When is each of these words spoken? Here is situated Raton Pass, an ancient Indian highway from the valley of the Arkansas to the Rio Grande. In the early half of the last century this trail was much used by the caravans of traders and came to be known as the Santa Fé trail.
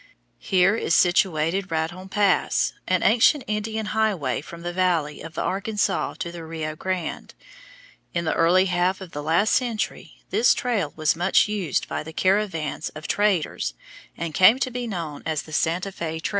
Here 0.39 0.75
is 0.75 0.95
situated 0.95 1.69
Raton 1.69 2.09
Pass, 2.09 2.73
an 2.87 3.03
ancient 3.03 3.43
Indian 3.45 3.85
highway 3.85 4.41
from 4.41 4.63
the 4.63 4.73
valley 4.73 5.21
of 5.21 5.35
the 5.35 5.43
Arkansas 5.43 6.15
to 6.15 6.31
the 6.31 6.43
Rio 6.43 6.75
Grande. 6.75 7.35
In 8.11 8.25
the 8.25 8.33
early 8.33 8.65
half 8.65 8.99
of 8.99 9.11
the 9.11 9.21
last 9.21 9.53
century 9.53 10.23
this 10.31 10.55
trail 10.55 10.91
was 10.95 11.15
much 11.15 11.47
used 11.47 11.87
by 11.87 12.01
the 12.01 12.13
caravans 12.13 12.89
of 12.95 13.07
traders 13.07 13.75
and 14.17 14.33
came 14.33 14.57
to 14.57 14.71
be 14.71 14.87
known 14.87 15.21
as 15.27 15.43
the 15.43 15.53
Santa 15.53 15.91
Fé 15.91 16.19
trail. 16.19 16.29